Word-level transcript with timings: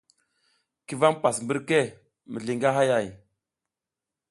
Ki 0.85 0.93
vam 1.01 1.13
hipas 1.17 1.37
mbirke 1.43 1.79
mizliy 2.31 2.57
ngi 2.57 2.69
hayay? 2.77 3.07